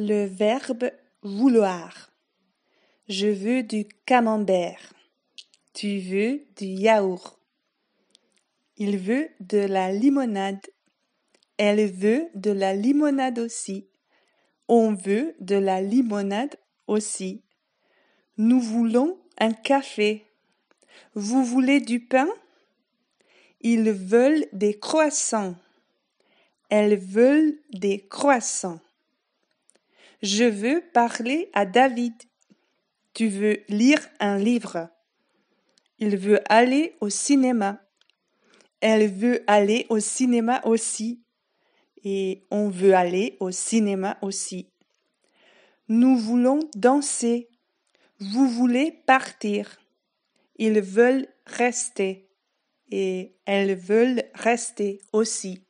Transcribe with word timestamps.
Le 0.00 0.26
verbe 0.26 0.92
vouloir. 1.22 2.12
Je 3.08 3.26
veux 3.26 3.64
du 3.64 3.84
camembert. 4.06 4.94
Tu 5.74 5.98
veux 5.98 6.46
du 6.56 6.66
yaourt. 6.66 7.40
Il 8.76 8.96
veut 8.98 9.28
de 9.40 9.58
la 9.58 9.90
limonade. 9.90 10.64
Elle 11.56 11.90
veut 11.90 12.28
de 12.36 12.52
la 12.52 12.74
limonade 12.74 13.40
aussi. 13.40 13.88
On 14.68 14.94
veut 14.94 15.34
de 15.40 15.56
la 15.56 15.82
limonade 15.82 16.54
aussi. 16.86 17.42
Nous 18.36 18.60
voulons 18.60 19.18
un 19.40 19.52
café. 19.52 20.26
Vous 21.16 21.44
voulez 21.44 21.80
du 21.80 21.98
pain? 21.98 22.28
Ils 23.62 23.90
veulent 23.90 24.46
des 24.52 24.78
croissants. 24.78 25.56
Elles 26.68 27.00
veulent 27.00 27.58
des 27.72 28.06
croissants. 28.06 28.78
Je 30.22 30.44
veux 30.44 30.82
parler 30.92 31.48
à 31.52 31.64
David. 31.64 32.14
Tu 33.14 33.28
veux 33.28 33.62
lire 33.68 34.00
un 34.18 34.36
livre. 34.36 34.88
Il 36.00 36.16
veut 36.16 36.40
aller 36.52 36.96
au 37.00 37.08
cinéma. 37.08 37.80
Elle 38.80 39.08
veut 39.12 39.44
aller 39.46 39.86
au 39.88 40.00
cinéma 40.00 40.60
aussi. 40.64 41.22
Et 42.02 42.46
on 42.50 42.68
veut 42.68 42.94
aller 42.94 43.36
au 43.38 43.52
cinéma 43.52 44.18
aussi. 44.22 44.70
Nous 45.88 46.16
voulons 46.16 46.60
danser. 46.74 47.48
Vous 48.18 48.48
voulez 48.48 48.90
partir. 49.06 49.78
Ils 50.56 50.80
veulent 50.80 51.28
rester. 51.46 52.28
Et 52.90 53.36
elles 53.44 53.76
veulent 53.76 54.24
rester 54.34 55.00
aussi. 55.12 55.62